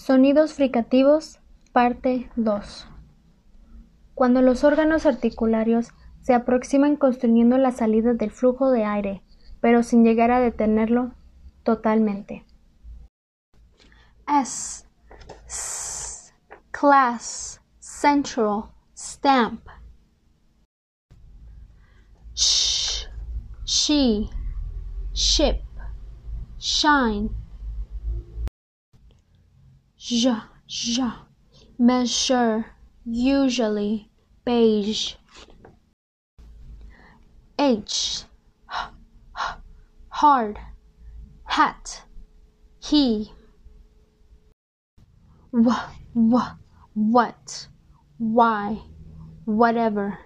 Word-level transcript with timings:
Sonidos 0.00 0.54
fricativos, 0.54 1.40
parte 1.72 2.30
2. 2.36 2.88
Cuando 4.14 4.40
los 4.40 4.64
órganos 4.64 5.04
articulares 5.04 5.90
se 6.22 6.32
aproximan 6.32 6.96
construyendo 6.96 7.58
la 7.58 7.70
salida 7.70 8.14
del 8.14 8.30
flujo 8.30 8.70
de 8.70 8.82
aire, 8.86 9.22
pero 9.60 9.82
sin 9.82 10.02
llegar 10.02 10.30
a 10.30 10.40
detenerlo 10.40 11.12
totalmente. 11.64 12.46
S, 14.26 14.86
S 15.46 16.32
class, 16.70 17.60
central, 17.78 18.70
stamp. 18.96 19.60
Sh, 22.32 23.06
she, 23.66 24.30
ship, 25.12 25.60
shine. 26.58 27.39
J, 30.02 30.34
j, 30.66 31.12
measure, 31.78 32.64
usually, 33.04 34.10
beige. 34.46 35.16
H, 37.58 38.24
hard, 40.08 40.58
hat, 41.44 42.04
he. 42.78 43.30
W, 45.52 45.74
w, 46.14 46.40
what, 46.94 47.68
why, 48.16 48.80
whatever. 49.44 50.18